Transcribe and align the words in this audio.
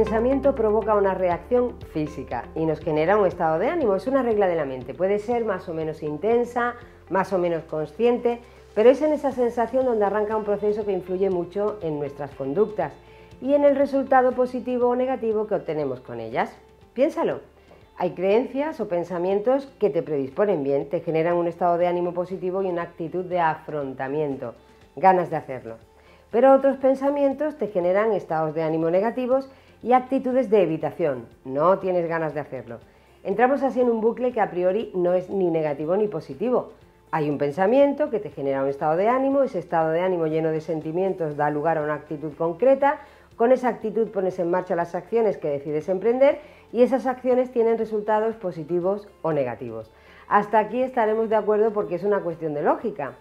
pensamiento 0.00 0.54
provoca 0.54 0.94
una 0.94 1.12
reacción 1.12 1.78
física 1.92 2.46
y 2.54 2.64
nos 2.64 2.80
genera 2.80 3.18
un 3.18 3.26
estado 3.26 3.58
de 3.58 3.68
ánimo. 3.68 3.96
Es 3.96 4.06
una 4.06 4.22
regla 4.22 4.48
de 4.48 4.56
la 4.56 4.64
mente. 4.64 4.94
Puede 4.94 5.18
ser 5.18 5.44
más 5.44 5.68
o 5.68 5.74
menos 5.74 6.02
intensa, 6.02 6.76
más 7.10 7.34
o 7.34 7.38
menos 7.38 7.64
consciente, 7.64 8.40
pero 8.74 8.88
es 8.88 9.02
en 9.02 9.12
esa 9.12 9.30
sensación 9.30 9.84
donde 9.84 10.06
arranca 10.06 10.38
un 10.38 10.44
proceso 10.44 10.86
que 10.86 10.92
influye 10.92 11.28
mucho 11.28 11.78
en 11.82 11.98
nuestras 11.98 12.30
conductas 12.30 12.94
y 13.42 13.52
en 13.52 13.62
el 13.62 13.76
resultado 13.76 14.32
positivo 14.32 14.88
o 14.88 14.96
negativo 14.96 15.46
que 15.46 15.56
obtenemos 15.56 16.00
con 16.00 16.18
ellas. 16.18 16.50
Piénsalo. 16.94 17.40
Hay 17.98 18.12
creencias 18.12 18.80
o 18.80 18.88
pensamientos 18.88 19.66
que 19.78 19.90
te 19.90 20.02
predisponen 20.02 20.64
bien, 20.64 20.88
te 20.88 21.00
generan 21.00 21.36
un 21.36 21.46
estado 21.46 21.76
de 21.76 21.88
ánimo 21.88 22.14
positivo 22.14 22.62
y 22.62 22.68
una 22.68 22.84
actitud 22.84 23.26
de 23.26 23.40
afrontamiento, 23.40 24.54
ganas 24.96 25.28
de 25.28 25.36
hacerlo. 25.36 25.76
Pero 26.30 26.54
otros 26.54 26.78
pensamientos 26.78 27.58
te 27.58 27.66
generan 27.66 28.12
estados 28.12 28.54
de 28.54 28.62
ánimo 28.62 28.88
negativos 28.88 29.50
y 29.82 29.92
actitudes 29.92 30.50
de 30.50 30.62
evitación, 30.62 31.26
no 31.44 31.78
tienes 31.78 32.08
ganas 32.08 32.34
de 32.34 32.40
hacerlo. 32.40 32.78
Entramos 33.22 33.62
así 33.62 33.80
en 33.80 33.90
un 33.90 34.00
bucle 34.00 34.32
que 34.32 34.40
a 34.40 34.50
priori 34.50 34.90
no 34.94 35.12
es 35.12 35.28
ni 35.30 35.50
negativo 35.50 35.96
ni 35.96 36.08
positivo. 36.08 36.72
Hay 37.10 37.28
un 37.28 37.38
pensamiento 37.38 38.08
que 38.08 38.20
te 38.20 38.30
genera 38.30 38.62
un 38.62 38.68
estado 38.68 38.96
de 38.96 39.08
ánimo, 39.08 39.42
ese 39.42 39.58
estado 39.58 39.90
de 39.90 40.00
ánimo 40.00 40.26
lleno 40.26 40.50
de 40.50 40.60
sentimientos 40.60 41.36
da 41.36 41.50
lugar 41.50 41.78
a 41.78 41.82
una 41.82 41.94
actitud 41.94 42.32
concreta, 42.36 43.00
con 43.36 43.52
esa 43.52 43.68
actitud 43.68 44.08
pones 44.08 44.38
en 44.38 44.50
marcha 44.50 44.76
las 44.76 44.94
acciones 44.94 45.38
que 45.38 45.48
decides 45.48 45.88
emprender 45.88 46.40
y 46.72 46.82
esas 46.82 47.06
acciones 47.06 47.50
tienen 47.50 47.78
resultados 47.78 48.36
positivos 48.36 49.08
o 49.22 49.32
negativos. 49.32 49.90
Hasta 50.28 50.58
aquí 50.58 50.82
estaremos 50.82 51.28
de 51.30 51.36
acuerdo 51.36 51.72
porque 51.72 51.96
es 51.96 52.04
una 52.04 52.20
cuestión 52.20 52.54
de 52.54 52.62
lógica. 52.62 53.14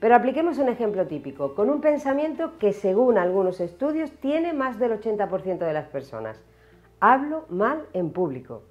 Pero 0.00 0.14
apliquemos 0.14 0.58
un 0.58 0.68
ejemplo 0.68 1.08
típico, 1.08 1.56
con 1.56 1.70
un 1.70 1.80
pensamiento 1.80 2.52
que 2.58 2.72
según 2.72 3.18
algunos 3.18 3.58
estudios 3.58 4.12
tiene 4.12 4.52
más 4.52 4.78
del 4.78 4.92
80% 4.92 5.58
de 5.58 5.72
las 5.72 5.88
personas. 5.88 6.40
Hablo 7.00 7.46
mal 7.48 7.86
en 7.92 8.10
público. 8.10 8.62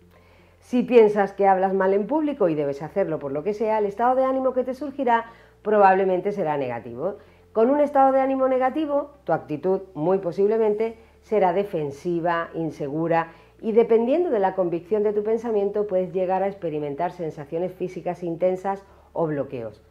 Si 0.62 0.84
piensas 0.84 1.34
que 1.34 1.46
hablas 1.46 1.74
mal 1.74 1.94
en 1.94 2.08
público 2.08 2.48
y 2.48 2.56
debes 2.56 2.82
hacerlo 2.82 3.20
por 3.20 3.34
lo 3.34 3.44
que 3.44 3.54
sea, 3.54 3.80
el 3.80 3.86
estado 3.86 4.16
de 4.16 4.24
ánimo 4.24 4.54
que 4.54 4.64
te 4.64 4.74
surgirá 4.74 5.26
probablemente 5.64 6.32
será 6.32 6.58
negativo. 6.58 7.18
Con 7.52 7.70
un 7.72 7.82
estado 7.82 8.14
de 8.14 8.22
ánimo 8.22 8.48
negativo, 8.48 9.12
tu 9.26 9.34
actitud 9.34 9.82
muy 9.96 10.20
posiblemente 10.20 10.98
será 11.24 11.52
defensiva, 11.52 12.50
insegura 12.54 13.34
y 13.60 13.74
dependiendo 13.74 14.30
de 14.30 14.40
la 14.40 14.56
convicción 14.56 15.04
de 15.04 15.12
tu 15.12 15.24
pensamiento 15.24 15.88
puedes 15.88 16.14
llegar 16.14 16.42
a 16.42 16.48
experimentar 16.48 17.12
sensaciones 17.12 17.74
físicas 17.74 18.24
intensas 18.24 18.86
o 19.12 19.28
bloqueos. 19.28 19.82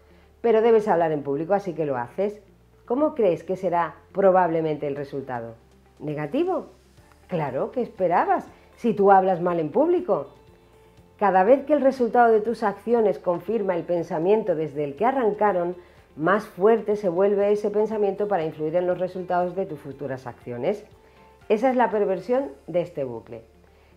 Pero 0.46 0.62
debes 0.62 0.86
hablar 0.86 1.10
en 1.10 1.24
público, 1.24 1.54
así 1.54 1.72
que 1.72 1.84
lo 1.84 1.96
haces. 1.96 2.40
¿Cómo 2.84 3.16
crees 3.16 3.42
que 3.42 3.56
será 3.56 3.96
probablemente 4.12 4.86
el 4.86 4.94
resultado? 4.94 5.56
¿Negativo? 5.98 6.66
Claro, 7.26 7.72
¿qué 7.72 7.82
esperabas 7.82 8.46
si 8.76 8.94
tú 8.94 9.10
hablas 9.10 9.40
mal 9.40 9.58
en 9.58 9.72
público? 9.72 10.28
Cada 11.18 11.42
vez 11.42 11.64
que 11.64 11.72
el 11.72 11.80
resultado 11.80 12.32
de 12.32 12.40
tus 12.42 12.62
acciones 12.62 13.18
confirma 13.18 13.74
el 13.74 13.82
pensamiento 13.82 14.54
desde 14.54 14.84
el 14.84 14.94
que 14.94 15.06
arrancaron, 15.06 15.74
más 16.14 16.46
fuerte 16.46 16.94
se 16.94 17.08
vuelve 17.08 17.50
ese 17.50 17.70
pensamiento 17.70 18.28
para 18.28 18.44
influir 18.44 18.76
en 18.76 18.86
los 18.86 19.00
resultados 19.00 19.56
de 19.56 19.66
tus 19.66 19.80
futuras 19.80 20.28
acciones. 20.28 20.84
Esa 21.48 21.70
es 21.70 21.74
la 21.74 21.90
perversión 21.90 22.52
de 22.68 22.82
este 22.82 23.02
bucle. 23.02 23.42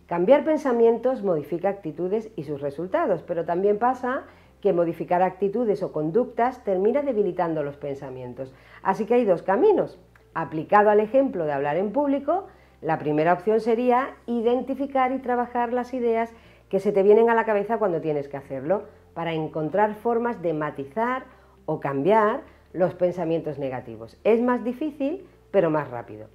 Cambiar 0.07 0.43
pensamientos 0.43 1.21
modifica 1.21 1.69
actitudes 1.69 2.31
y 2.35 2.45
sus 2.45 2.59
resultados, 2.59 3.21
pero 3.21 3.45
también 3.45 3.77
pasa 3.77 4.23
que 4.61 4.73
modificar 4.73 5.21
actitudes 5.21 5.83
o 5.83 5.91
conductas 5.91 6.63
termina 6.63 7.01
debilitando 7.01 7.63
los 7.63 7.77
pensamientos. 7.77 8.53
Así 8.83 9.05
que 9.05 9.15
hay 9.15 9.25
dos 9.25 9.41
caminos. 9.41 9.99
Aplicado 10.33 10.89
al 10.89 10.99
ejemplo 10.99 11.45
de 11.45 11.53
hablar 11.53 11.77
en 11.77 11.91
público, 11.91 12.47
la 12.81 12.97
primera 12.97 13.33
opción 13.33 13.59
sería 13.59 14.15
identificar 14.25 15.11
y 15.11 15.19
trabajar 15.19 15.73
las 15.73 15.93
ideas 15.93 16.31
que 16.69 16.79
se 16.79 16.91
te 16.91 17.03
vienen 17.03 17.29
a 17.29 17.35
la 17.35 17.45
cabeza 17.45 17.77
cuando 17.77 17.99
tienes 17.99 18.27
que 18.27 18.37
hacerlo, 18.37 18.83
para 19.13 19.33
encontrar 19.33 19.95
formas 19.95 20.41
de 20.41 20.53
matizar 20.53 21.25
o 21.65 21.79
cambiar 21.79 22.41
los 22.73 22.93
pensamientos 22.93 23.57
negativos. 23.57 24.17
Es 24.23 24.41
más 24.41 24.63
difícil, 24.63 25.27
pero 25.51 25.69
más 25.69 25.89
rápido. 25.89 26.27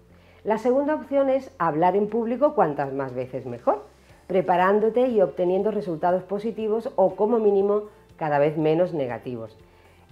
La 0.43 0.59
segunda 0.59 0.95
opción 0.95 1.31
es 1.31 1.55
hablar 1.59 1.97
en 1.97 2.09
público 2.09 2.55
cuantas 2.55 2.93
más 2.93 3.15
veces 3.15 3.47
mejor, 3.47 3.85
preparándote 4.27 5.09
y 5.09 5.23
obteniendo 5.23 5.71
resultados 5.71 6.23
positivos 6.25 6.93
o 6.97 7.15
como 7.15 7.39
mínimo 7.39 7.85
cada 8.17 8.39
vez 8.39 8.57
menos 8.57 8.95
negativos, 8.95 9.57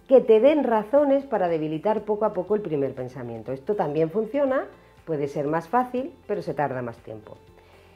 que 0.09 0.21
te 0.21 0.41
den 0.41 0.65
razones 0.65 1.25
para 1.25 1.49
debilitar 1.49 2.03
poco 2.03 2.25
a 2.25 2.33
poco 2.33 2.55
el 2.55 2.63
primer 2.63 2.95
pensamiento. 2.95 3.53
Esto 3.53 3.75
también 3.77 4.11
funciona, 4.11 4.67
puede 5.05 5.29
ser 5.29 5.47
más 5.47 5.69
fácil, 5.69 6.13
pero 6.27 6.43
se 6.43 6.55
tarda 6.55 6.83
más 6.83 6.99
tiempo. 6.99 7.37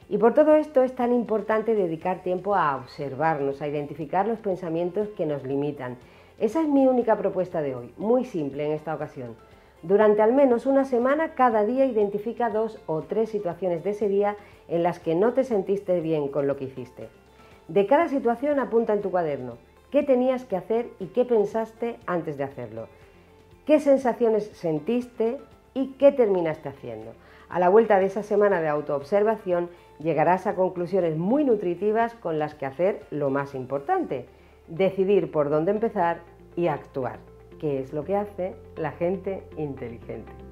Y 0.09 0.19
por 0.19 0.35
todo 0.35 0.55
esto 0.55 0.83
es 0.83 0.95
tan 0.95 1.13
importante 1.13 1.75
dedicar 1.75 2.23
tiempo 2.23 2.55
a 2.55 2.77
observarnos, 2.77 3.61
a 3.61 3.69
identificar 3.69 4.29
los 4.29 4.39
pensamientos 4.39 5.09
que 5.17 5.27
nos 5.27 5.43
limitan 5.43 5.97
esa 6.39 6.61
es 6.61 6.69
mi 6.69 6.87
única 6.87 7.17
propuesta 7.17 7.63
de 7.63 7.75
hoy, 7.75 7.95
muy 7.97 8.27
simple 8.27 8.67
en 8.67 8.73
esta 8.73 8.95
ocasión. 8.95 9.37
Durante 9.83 10.21
al 10.21 10.35
menos 10.35 10.67
una 10.67 10.85
semana, 10.85 11.33
cada 11.33 11.65
día 11.65 11.87
identifica 11.87 12.51
dos 12.51 12.79
o 12.85 13.01
tres 13.01 13.31
situaciones 13.31 13.83
de 13.85 13.91
ese 13.91 14.07
día 14.07 14.37
en 14.69 14.83
las 14.83 14.99
que 14.99 15.15
no 15.15 15.33
te 15.33 15.45
sentiste 15.45 15.99
bien 16.03 16.29
con 16.29 16.47
lo 16.47 16.59
que 16.59 16.65
hiciste. 16.65 17.09
De 17.69 17.87
cada 17.87 18.09
situación 18.09 18.61
apunta 18.61 18.93
en 18.93 19.01
tu 19.01 19.11
cuaderno 19.11 19.57
qué 19.97 20.03
tenías 20.03 20.45
que 20.45 20.57
hacer 20.57 20.91
y 20.99 21.07
qué 21.07 21.25
pensaste 21.25 21.97
antes 22.07 22.37
de 22.37 22.45
hacerlo, 22.45 22.87
qué 23.65 23.81
sensaciones 23.81 24.45
sentiste 24.53 25.39
y 25.73 25.93
qué 25.93 26.13
terminaste 26.13 26.69
haciendo. 26.69 27.15
A 27.49 27.59
la 27.59 27.71
vuelta 27.71 27.99
de 27.99 28.05
esa 28.05 28.23
semana 28.23 28.61
de 28.61 28.69
autoobservación 28.69 29.71
llegarás 29.99 30.47
a 30.47 30.55
conclusiones 30.55 31.17
muy 31.17 31.45
nutritivas 31.45 32.13
con 32.13 32.39
las 32.39 32.55
que 32.55 32.67
hacer 32.67 33.07
lo 33.11 33.31
más 33.31 33.55
importante, 33.55 34.27
decidir 34.69 35.31
por 35.31 35.49
dónde 35.49 35.71
empezar 35.71 36.19
y 36.57 36.67
actuar, 36.67 37.19
que 37.59 37.81
es 37.81 37.95
lo 37.95 38.05
que 38.05 38.17
hace 38.17 38.55
la 38.77 38.93
gente 38.93 39.45
inteligente. 39.57 40.46